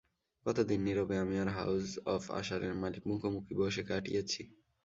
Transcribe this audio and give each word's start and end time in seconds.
কতদিন 0.45 0.79
নীরবে 0.85 1.15
আমি 1.17 1.35
আর 1.39 1.49
হাউস 1.57 1.85
অব 2.07 2.23
আশারের 2.39 2.73
মালিক 2.81 3.03
মুখোমুখি 3.09 3.53
বসে 3.59 3.83
কাটিয়েছি। 3.89 4.41